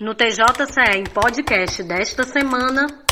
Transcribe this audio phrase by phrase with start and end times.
[0.00, 3.07] No TJCE em podcast desta semana.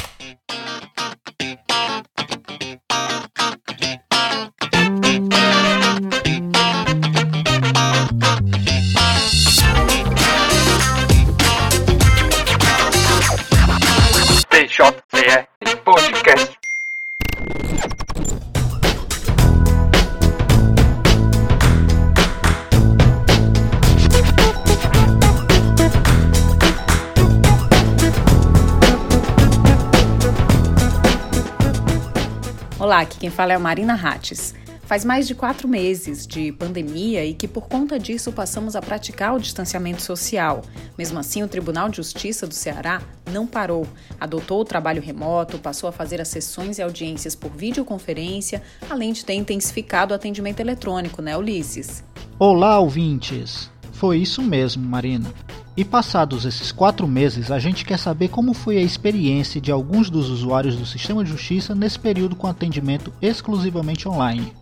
[33.16, 34.55] Aqui quem fala é a Marina Rates.
[34.83, 39.34] Faz mais de quatro meses de pandemia e que, por conta disso, passamos a praticar
[39.34, 40.62] o distanciamento social.
[40.97, 43.02] Mesmo assim, o Tribunal de Justiça do Ceará
[43.33, 43.84] não parou.
[44.20, 49.25] Adotou o trabalho remoto, passou a fazer as sessões e audiências por videoconferência, além de
[49.25, 52.05] ter intensificado o atendimento eletrônico, né, Ulisses?
[52.39, 53.69] Olá, ouvintes!
[53.92, 55.33] Foi isso mesmo, Marina.
[55.76, 60.08] E passados esses quatro meses, a gente quer saber como foi a experiência de alguns
[60.08, 64.55] dos usuários do sistema de justiça nesse período com atendimento exclusivamente online.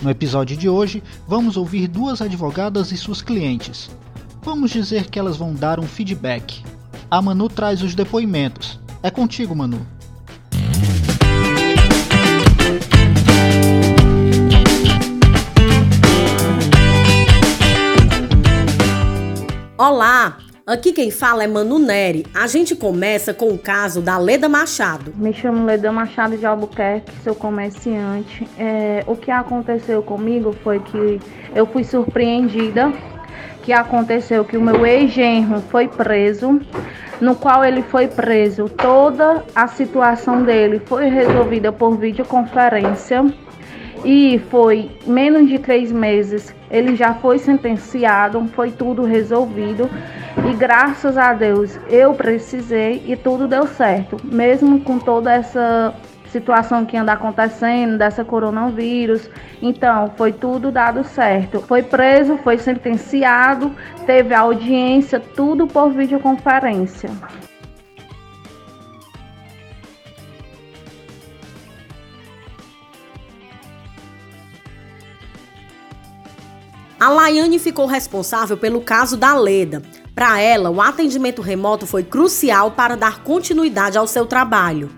[0.00, 3.90] No episódio de hoje, vamos ouvir duas advogadas e suas clientes.
[4.42, 6.64] Vamos dizer que elas vão dar um feedback.
[7.10, 8.80] A Manu traz os depoimentos.
[9.02, 9.86] É contigo, Manu.
[19.76, 20.38] Olá!
[20.64, 22.24] Aqui quem fala é Manu Neri.
[22.32, 25.12] A gente começa com o caso da Leda Machado.
[25.16, 28.48] Me chamo Leda Machado de Albuquerque, sou comerciante.
[28.56, 31.20] É, o que aconteceu comigo foi que
[31.56, 32.92] eu fui surpreendida
[33.64, 36.60] que aconteceu que o meu ex-genro foi preso,
[37.20, 38.68] no qual ele foi preso.
[38.68, 43.24] Toda a situação dele foi resolvida por videoconferência
[44.04, 46.54] e foi menos de três meses.
[46.70, 49.88] Ele já foi sentenciado, foi tudo resolvido
[50.50, 55.94] e graças a Deus eu precisei e tudo deu certo, mesmo com toda essa
[56.34, 59.30] situação que anda acontecendo dessa coronavírus.
[59.62, 61.60] Então, foi tudo dado certo.
[61.60, 63.70] Foi preso, foi sentenciado,
[64.04, 67.08] teve audiência, tudo por videoconferência.
[77.04, 79.82] A Laiane ficou responsável pelo caso da Leda.
[80.14, 84.90] Para ela, o atendimento remoto foi crucial para dar continuidade ao seu trabalho.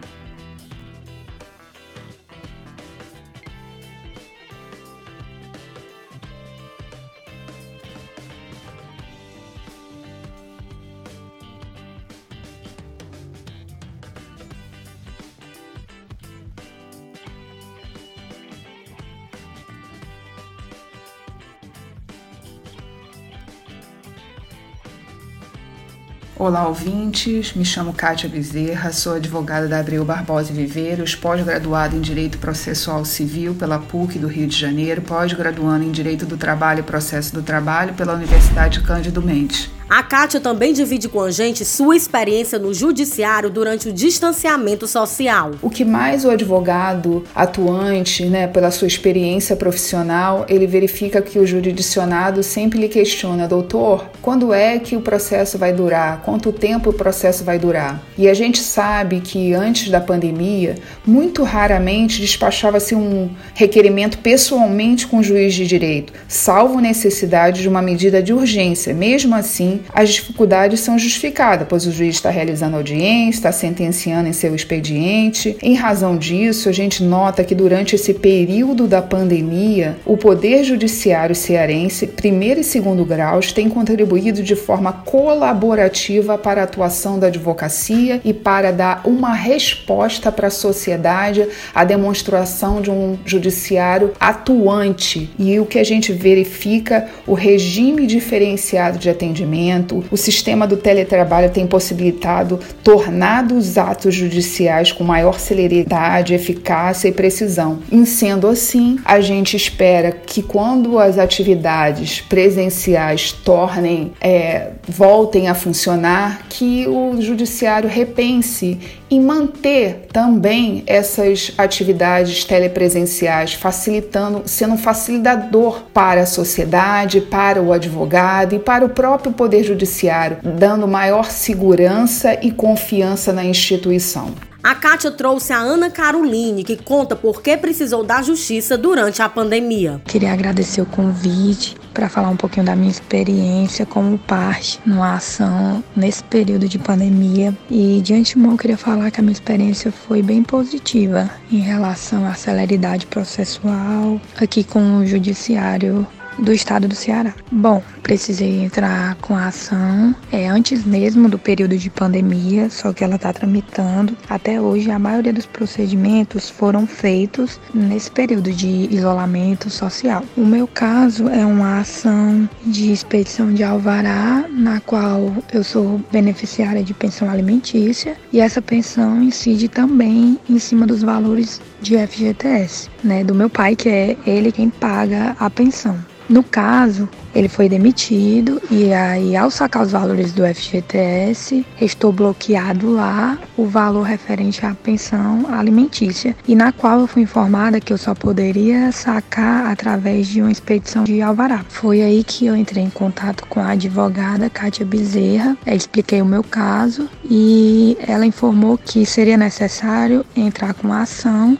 [26.46, 27.54] Olá, ouvintes.
[27.54, 33.04] Me chamo Kátia Bezerra, sou advogada da Abreu Barbosa e Viveiros, pós-graduada em Direito Processual
[33.04, 37.42] Civil pela PUC do Rio de Janeiro, pós-graduanda em Direito do Trabalho e Processo do
[37.42, 39.68] Trabalho pela Universidade Cândido Mendes.
[39.88, 45.52] A Kátia também divide com a gente sua experiência no judiciário durante o distanciamento social.
[45.62, 51.46] O que mais o advogado atuante, né, pela sua experiência profissional, ele verifica que o
[51.46, 56.20] jurisdicionado sempre lhe questiona, doutor, quando é que o processo vai durar?
[56.22, 58.02] Quanto tempo o processo vai durar?
[58.18, 60.74] E a gente sabe que antes da pandemia,
[61.06, 67.80] muito raramente despachava-se um requerimento pessoalmente com o juiz de direito, salvo necessidade de uma
[67.80, 68.92] medida de urgência.
[68.92, 74.32] Mesmo assim, as dificuldades são justificadas, pois o juiz está realizando audiência, está sentenciando em
[74.32, 75.56] seu expediente.
[75.62, 81.34] Em razão disso, a gente nota que durante esse período da pandemia, o Poder Judiciário
[81.34, 88.20] cearense, primeiro e segundo graus, tem contribuído de forma colaborativa para a atuação da advocacia
[88.24, 95.30] e para dar uma resposta para a sociedade à demonstração de um judiciário atuante.
[95.38, 99.65] E o que a gente verifica, o regime diferenciado de atendimento
[100.10, 107.12] o sistema do teletrabalho tem possibilitado tornar os atos judiciais com maior celeridade, eficácia e
[107.12, 107.78] precisão.
[107.90, 115.54] Em sendo assim, a gente espera que quando as atividades presenciais tornem, é, voltem a
[115.54, 118.78] funcionar, que o judiciário repense
[119.10, 127.72] em manter também essas atividades telepresenciais, facilitando, sendo um facilitador para a sociedade, para o
[127.72, 134.34] advogado e para o próprio poder judiciário, dando maior segurança e confiança na instituição.
[134.66, 139.28] A Kátia trouxe a Ana Caroline, que conta por que precisou da justiça durante a
[139.28, 140.02] pandemia.
[140.04, 145.84] Queria agradecer o convite para falar um pouquinho da minha experiência como parte numa ação
[145.94, 147.56] nesse período de pandemia.
[147.70, 152.34] E de antemão queria falar que a minha experiência foi bem positiva em relação à
[152.34, 156.04] celeridade processual aqui com o judiciário
[156.38, 157.34] do estado do Ceará.
[157.50, 163.04] Bom, precisei entrar com a ação é, antes mesmo do período de pandemia, só que
[163.04, 164.16] ela está tramitando.
[164.28, 170.24] Até hoje, a maioria dos procedimentos foram feitos nesse período de isolamento social.
[170.36, 176.82] O meu caso é uma ação de expedição de alvará, na qual eu sou beneficiária
[176.82, 183.22] de pensão alimentícia, e essa pensão incide também em cima dos valores de FGTS, né,
[183.24, 185.96] do meu pai, que é ele quem paga a pensão.
[186.28, 192.90] No caso, ele foi demitido e aí, ao sacar os valores do FGTS, estou bloqueado
[192.92, 197.98] lá o valor referente à pensão alimentícia e na qual eu fui informada que eu
[197.98, 201.64] só poderia sacar através de uma expedição de alvará.
[201.68, 206.42] Foi aí que eu entrei em contato com a advogada Kátia Bezerra, expliquei o meu
[206.42, 211.56] caso e ela informou que seria necessário entrar com a ação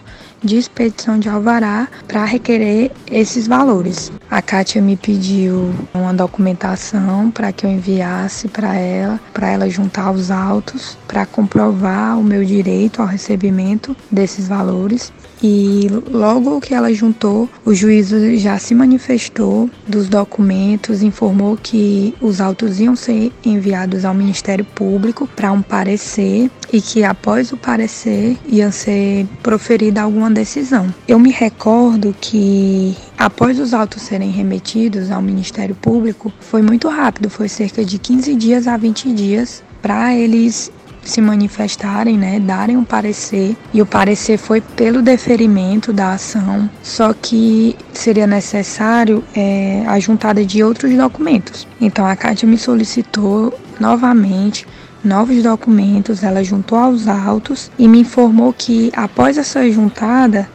[0.47, 4.11] de expedição de alvará para requerer esses valores.
[4.31, 10.11] A Kátia me pediu uma documentação para que eu enviasse para ela, para ela juntar
[10.13, 15.13] os autos para comprovar o meu direito ao recebimento desses valores.
[15.43, 22.41] E logo que ela juntou, o juízo já se manifestou dos documentos, informou que os
[22.41, 28.37] autos iam ser enviados ao Ministério Público para um parecer e que após o parecer
[28.47, 30.93] ia ser proferida alguma decisão.
[31.07, 37.31] Eu me recordo que após os autos serem remetidos ao Ministério Público, foi muito rápido,
[37.31, 40.73] foi cerca de 15 dias a 20 dias para eles
[41.09, 47.13] se manifestarem, né, darem um parecer, e o parecer foi pelo deferimento da ação, só
[47.13, 51.67] que seria necessário é, a juntada de outros documentos.
[51.81, 54.67] Então a Cátia me solicitou novamente
[55.05, 60.49] novos documentos, ela juntou aos autos e me informou que após essa juntada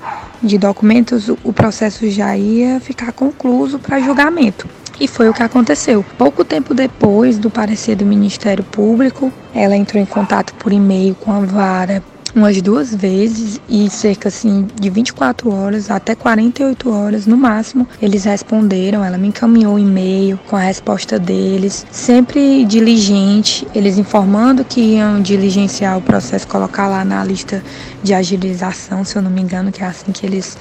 [0.44, 4.68] de documentos, o processo já ia ficar concluído para julgamento.
[5.01, 6.06] E foi o que aconteceu.
[6.15, 11.31] Pouco tempo depois do parecer do Ministério Público, ela entrou em contato por e-mail com
[11.31, 12.03] a vara
[12.36, 18.24] umas duas vezes e cerca assim de 24 horas até 48 horas no máximo eles
[18.24, 24.80] responderam ela me encaminhou um e-mail com a resposta deles sempre diligente eles informando que
[24.80, 27.62] iam diligenciar o processo colocar lá na lista
[28.01, 30.57] de agilização se eu não me engano que é assim que eles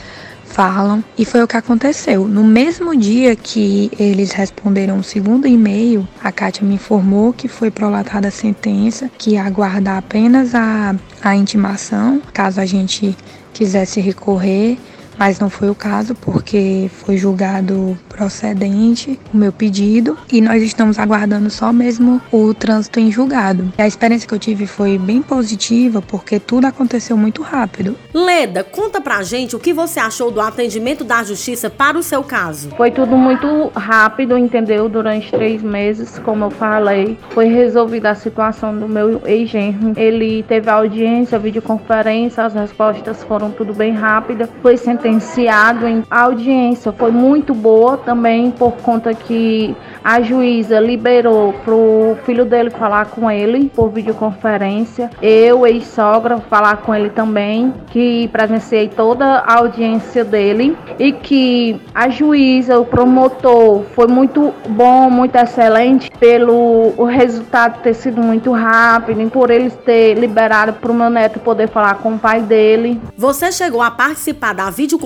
[0.51, 2.27] falam e foi o que aconteceu.
[2.27, 7.71] No mesmo dia que eles responderam o segundo e-mail, a Kátia me informou que foi
[7.71, 13.17] prolatada a sentença, que ia aguardar apenas a, a intimação, caso a gente
[13.53, 14.79] quisesse recorrer
[15.21, 20.99] mas não foi o caso porque foi julgado procedente o meu pedido e nós estamos
[20.99, 23.71] aguardando só mesmo o trânsito em julgado.
[23.77, 27.95] A experiência que eu tive foi bem positiva porque tudo aconteceu muito rápido.
[28.15, 32.23] Leda, conta pra gente o que você achou do atendimento da justiça para o seu
[32.23, 32.71] caso.
[32.71, 34.89] Foi tudo muito rápido, entendeu?
[34.89, 39.93] Durante três meses, como eu falei, foi resolvida a situação do meu ex-genro.
[39.99, 44.49] Ele teve audiência, videoconferência, as respostas foram tudo bem rápidas.
[44.63, 49.75] Foi sentenciado sentenciado em audiência foi muito boa também por conta que
[50.05, 55.11] a juíza liberou pro filho dele falar com ele por videoconferência.
[55.21, 62.09] Eu, ex-sogra, falar com ele também, que presenciei toda a audiência dele e que a
[62.09, 69.21] juíza, o promotor, foi muito bom, muito excelente pelo o resultado ter sido muito rápido
[69.21, 73.01] e por eles ter liberado para o meu neto poder falar com o pai dele.
[73.17, 75.00] Você chegou a participar da videoconferência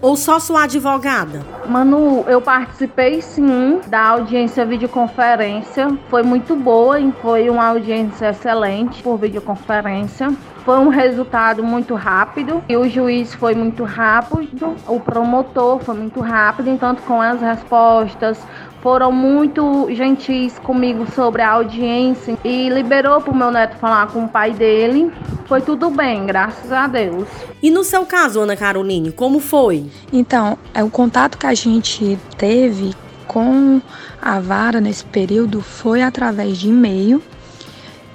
[0.00, 1.42] ou só sua advogada?
[1.66, 5.96] Manu, eu participei sim da audiência videoconferência.
[6.10, 10.32] Foi muito boa foi uma audiência excelente por videoconferência.
[10.64, 16.20] Foi um resultado muito rápido e o juiz foi muito rápido, o promotor foi muito
[16.20, 18.38] rápido, tanto com as respostas,
[18.82, 24.24] foram muito gentis comigo sobre a audiência e liberou para o meu neto falar com
[24.24, 25.10] o pai dele.
[25.46, 27.28] Foi tudo bem, graças a Deus.
[27.62, 29.86] E no seu caso, Ana Caroline, como foi?
[30.12, 32.94] Então, é o contato que a gente teve
[33.28, 33.80] com
[34.20, 37.22] a vara nesse período foi através de e-mail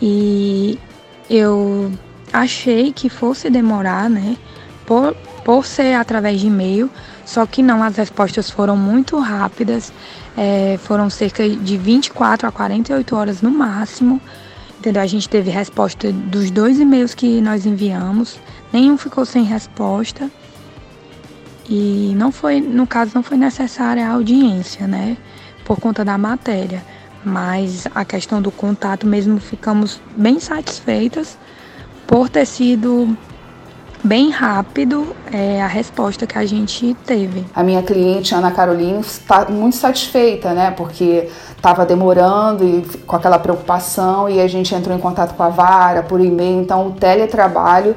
[0.02, 0.78] e
[1.30, 1.92] eu
[2.32, 4.36] achei que fosse demorar, né?
[4.86, 6.90] Por, por ser através de e-mail,
[7.28, 9.92] só que não, as respostas foram muito rápidas,
[10.38, 14.22] é, foram cerca de 24 a 48 horas no máximo,
[14.80, 15.02] entendeu?
[15.02, 18.40] A gente teve resposta dos dois e-mails que nós enviamos,
[18.72, 20.32] nenhum ficou sem resposta.
[21.70, 25.18] e não foi, no caso, não foi necessária a audiência, né?
[25.66, 26.82] Por conta da matéria.
[27.26, 31.38] Mas a questão do contato mesmo ficamos bem satisfeitas
[32.08, 33.18] por ter sido
[34.04, 37.46] bem rápido é, a resposta que a gente teve.
[37.56, 40.72] A minha cliente Ana Carolina está muito satisfeita, né?
[40.72, 45.50] Porque estava demorando e com aquela preocupação e a gente entrou em contato com a
[45.50, 46.62] vara por e-mail.
[46.62, 47.96] Então o teletrabalho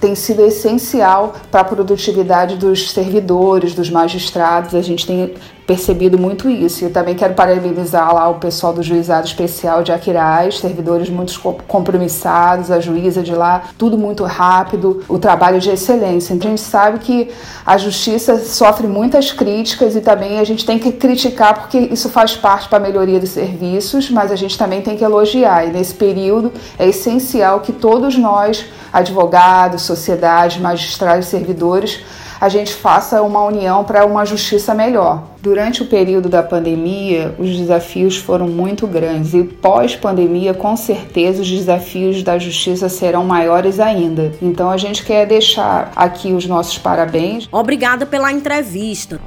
[0.00, 4.74] tem sido essencial para a produtividade dos servidores, dos magistrados.
[4.74, 5.34] A gente tem
[5.66, 6.84] percebido muito isso.
[6.84, 12.70] Eu também quero parabenizar lá o pessoal do Juizado Especial de Aquiraz, servidores muito compromissados,
[12.70, 16.32] a juíza de lá, tudo muito rápido, o trabalho de excelência.
[16.32, 17.28] Então a gente sabe que
[17.64, 22.36] a justiça sofre muitas críticas e também a gente tem que criticar porque isso faz
[22.36, 25.66] parte para a melhoria dos serviços, mas a gente também tem que elogiar.
[25.66, 32.04] E nesse período é essencial que todos nós, advogados, sociedade, magistrados, servidores,
[32.40, 35.24] a gente faça uma união para uma justiça melhor.
[35.40, 41.50] Durante o período da pandemia, os desafios foram muito grandes e pós-pandemia, com certeza, os
[41.50, 44.32] desafios da justiça serão maiores ainda.
[44.42, 47.48] Então a gente quer deixar aqui os nossos parabéns.
[47.52, 49.20] Obrigada pela entrevista.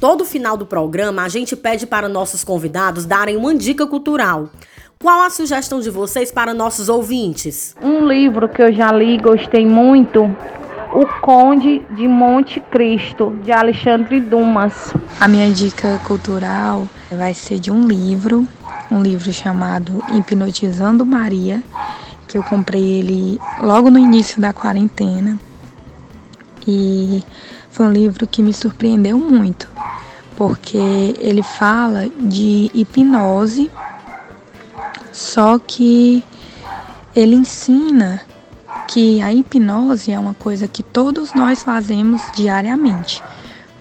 [0.00, 4.48] Todo final do programa, a gente pede para nossos convidados darem uma dica cultural.
[5.02, 7.74] Qual a sugestão de vocês para nossos ouvintes?
[7.80, 10.24] Um livro que eu já li e gostei muito,
[10.92, 14.92] O Conde de Monte Cristo, de Alexandre Dumas.
[15.18, 18.46] A minha dica cultural vai ser de um livro,
[18.90, 21.62] um livro chamado Hipnotizando Maria,
[22.28, 25.40] que eu comprei ele logo no início da quarentena.
[26.68, 27.24] E
[27.70, 29.66] foi um livro que me surpreendeu muito,
[30.36, 33.70] porque ele fala de hipnose
[35.12, 36.22] só que
[37.14, 38.22] ele ensina
[38.86, 43.22] que a hipnose é uma coisa que todos nós fazemos diariamente.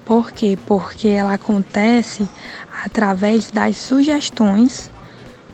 [0.05, 0.57] Por quê?
[0.65, 2.27] Porque ela acontece
[2.83, 4.89] através das sugestões,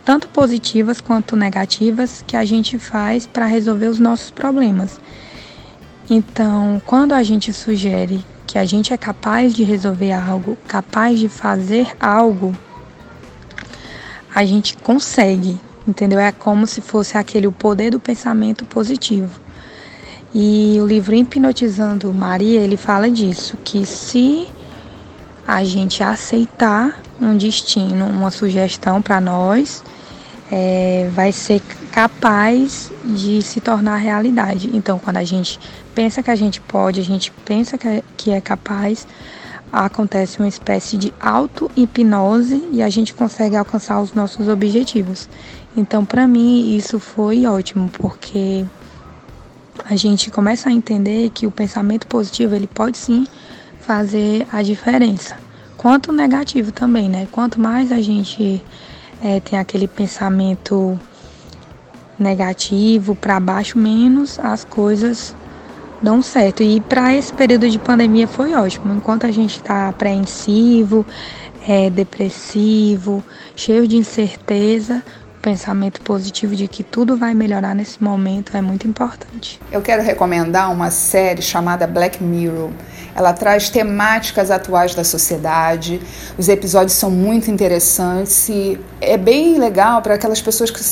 [0.04, 5.00] tanto positivas quanto negativas, que a gente faz para resolver os nossos problemas.
[6.10, 11.28] Então, quando a gente sugere que a gente é capaz de resolver algo, capaz de
[11.28, 12.56] fazer algo,
[14.36, 16.20] a gente consegue entendeu?
[16.20, 19.40] É como se fosse aquele o poder do pensamento positivo.
[20.34, 24.48] E o livro Hipnotizando Maria, ele fala disso, que se
[25.48, 29.84] a gente aceitar um destino, uma sugestão para nós,
[30.52, 31.62] é, vai ser
[31.92, 34.70] capaz de se tornar realidade.
[34.74, 35.60] Então, quando a gente
[35.94, 39.08] pensa que a gente pode, a gente pensa que é, que é capaz,
[39.84, 45.28] acontece uma espécie de auto-hipnose e a gente consegue alcançar os nossos objetivos.
[45.76, 48.66] Então, para mim, isso foi ótimo, porque
[49.84, 53.28] a gente começa a entender que o pensamento positivo ele pode sim
[53.82, 55.36] fazer a diferença.
[55.76, 57.28] Quanto negativo também, né?
[57.32, 58.64] Quanto mais a gente
[59.22, 60.98] é, tem aquele pensamento
[62.18, 65.36] negativo para baixo, menos as coisas
[66.06, 66.62] dão certo.
[66.64, 68.94] E para esse período de pandemia foi ótimo.
[68.94, 71.06] Enquanto a gente está apreensivo,
[71.68, 73.24] é, depressivo,
[73.56, 75.04] cheio de incerteza,
[75.42, 79.60] pensamento positivo de que tudo vai melhorar nesse momento é muito importante.
[79.72, 82.70] Eu quero recomendar uma série chamada Black Mirror.
[83.16, 86.02] Ela traz temáticas atuais da sociedade.
[86.38, 90.84] Os episódios são muito interessantes e é bem legal para aquelas pessoas que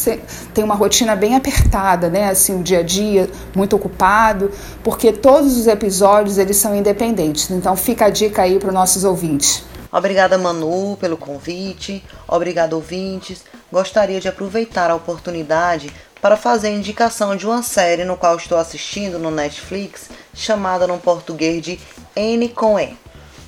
[0.53, 2.29] têm uma rotina bem apertada, né?
[2.29, 4.49] Assim, o dia a dia muito ocupado,
[4.83, 7.51] porque todos os episódios eles são independentes.
[7.51, 9.63] Então fica a dica aí para os nossos ouvintes.
[9.91, 12.03] Obrigada, Manu, pelo convite.
[12.27, 13.43] Obrigado, ouvintes.
[13.71, 19.19] Gostaria de aproveitar a oportunidade para fazer indicação de uma série no qual estou assistindo
[19.19, 21.77] no Netflix, chamada no português de
[22.15, 22.95] N com E.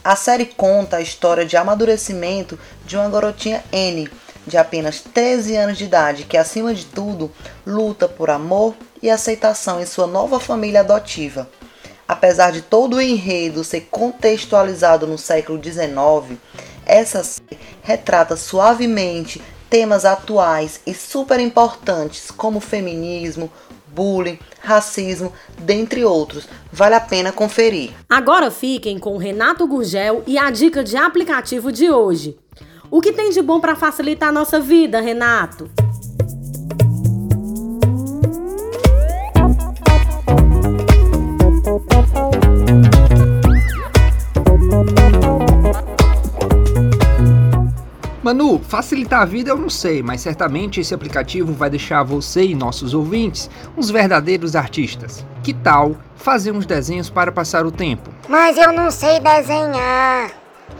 [0.04, 4.10] A série conta a história de amadurecimento de uma garotinha N,
[4.46, 7.32] de apenas 13 anos de idade, que acima de tudo
[7.66, 11.50] luta por amor e aceitação em sua nova família adotiva.
[12.06, 16.38] Apesar de todo o enredo ser contextualizado no século XIX,
[16.86, 19.42] essa série retrata suavemente
[19.76, 23.52] temas atuais e super importantes como feminismo,
[23.88, 26.48] bullying, racismo, dentre outros.
[26.72, 27.92] Vale a pena conferir.
[28.10, 32.38] Agora fiquem com Renato Gurgel e a dica de aplicativo de hoje.
[32.90, 35.70] O que tem de bom para facilitar a nossa vida, Renato?
[48.26, 52.56] Manu, facilitar a vida eu não sei, mas certamente esse aplicativo vai deixar você e
[52.56, 55.24] nossos ouvintes uns verdadeiros artistas.
[55.44, 58.10] Que tal fazer uns desenhos para passar o tempo?
[58.28, 60.32] Mas eu não sei desenhar.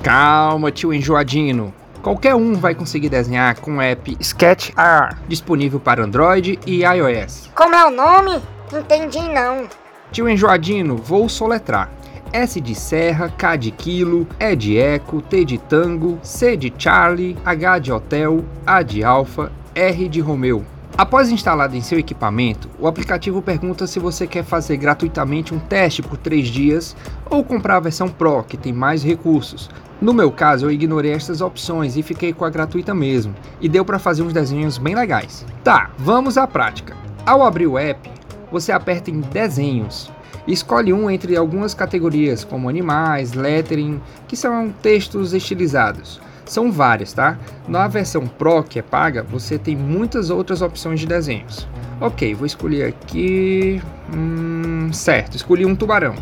[0.02, 1.72] Calma, tio enjoadino.
[2.02, 7.52] Qualquer um vai conseguir desenhar com o app Sketch Art, disponível para Android e iOS.
[7.54, 8.42] Como é o nome?
[8.74, 9.68] Entendi não.
[10.12, 11.92] Tio enjoadino, vou soletrar.
[12.36, 17.38] S de Serra, K de Quilo, E de Eco, T de Tango, C de Charlie,
[17.46, 20.62] H de Hotel, A de Alfa, R de Romeu.
[20.98, 26.02] Após instalado em seu equipamento, o aplicativo pergunta se você quer fazer gratuitamente um teste
[26.02, 26.94] por 3 dias
[27.30, 29.70] ou comprar a versão Pro, que tem mais recursos.
[30.02, 33.86] No meu caso, eu ignorei estas opções e fiquei com a gratuita mesmo, e deu
[33.86, 35.46] para fazer uns desenhos bem legais.
[35.64, 36.98] Tá, vamos à prática.
[37.26, 38.10] Ao abrir o app,
[38.52, 40.14] você aperta em Desenhos
[40.54, 46.22] escolhe um entre algumas categorias, como animais, lettering, que são textos estilizados.
[46.46, 47.38] São várias, tá?
[47.68, 51.68] Na versão Pro, que é paga, você tem muitas outras opções de desenhos.
[52.00, 53.82] Ok, vou escolher aqui.
[54.14, 56.14] Hum, certo, escolhi um tubarão.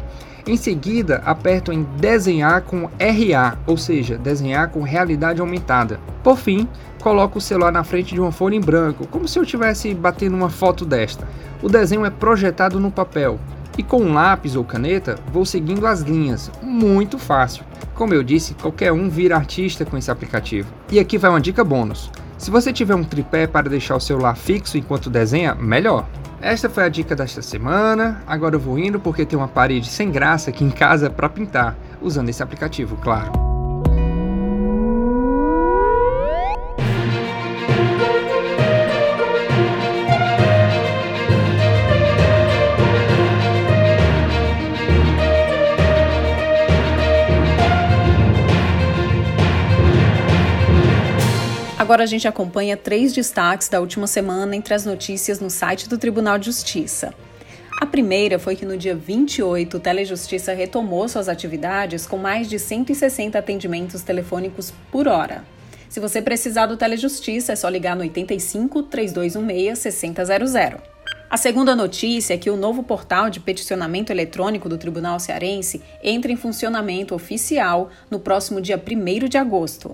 [0.46, 6.00] Em seguida, aperto em desenhar com RA, ou seja, desenhar com realidade aumentada.
[6.22, 6.68] Por fim,
[7.02, 10.36] coloco o celular na frente de uma folha em branco, como se eu estivesse batendo
[10.36, 11.28] uma foto desta.
[11.62, 13.40] O desenho é projetado no papel,
[13.78, 17.64] e com um lápis ou caneta, vou seguindo as linhas, muito fácil.
[17.94, 20.72] Como eu disse, qualquer um vira artista com esse aplicativo.
[20.92, 22.12] E aqui vai uma dica bônus.
[22.38, 26.08] Se você tiver um tripé para deixar o celular fixo enquanto desenha, melhor.
[26.42, 28.22] Esta foi a dica desta semana.
[28.28, 31.78] Agora eu vou indo porque tem uma parede sem graça aqui em casa para pintar,
[32.02, 33.43] usando esse aplicativo, claro.
[51.84, 55.98] Agora a gente acompanha três destaques da última semana entre as notícias no site do
[55.98, 57.14] Tribunal de Justiça.
[57.82, 62.58] A primeira foi que no dia 28, o Telejustiça retomou suas atividades com mais de
[62.58, 65.44] 160 atendimentos telefônicos por hora.
[65.90, 70.78] Se você precisar do Telejustiça, é só ligar no 85 3216 6000.
[71.30, 76.32] A segunda notícia é que o novo portal de peticionamento eletrônico do Tribunal Cearense entra
[76.32, 79.94] em funcionamento oficial no próximo dia 1 de agosto.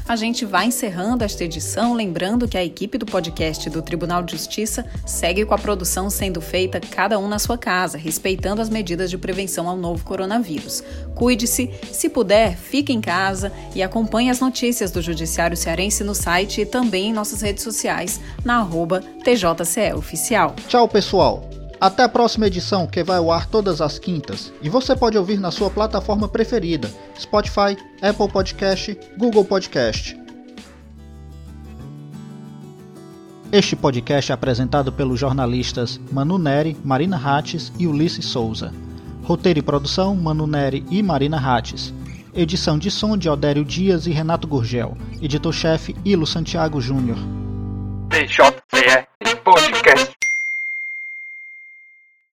[0.07, 4.31] A gente vai encerrando esta edição, lembrando que a equipe do podcast do Tribunal de
[4.31, 9.09] Justiça segue com a produção sendo feita cada um na sua casa, respeitando as medidas
[9.09, 10.81] de prevenção ao novo coronavírus.
[11.13, 16.61] Cuide-se, se puder, fique em casa e acompanhe as notícias do Judiciário Cearense no site
[16.61, 20.55] e também em nossas redes sociais, na arroba TJCE Oficial.
[20.69, 21.56] Tchau, pessoal!
[21.79, 24.51] Até a próxima edição, que vai ao ar todas as quintas.
[24.61, 30.19] E você pode ouvir na sua plataforma preferida: Spotify, Apple Podcast, Google Podcast.
[33.51, 38.73] Este podcast é apresentado pelos jornalistas Manu Neri, Marina Hattes e Ulisses Souza.
[39.23, 41.93] Roteiro e produção: Manu Neri e Marina Hattes.
[42.33, 44.97] Edição de som de Odério Dias e Renato Gurgel.
[45.21, 47.17] Editor-chefe: Ilo Santiago Júnior.
[49.43, 50.16] Podcast.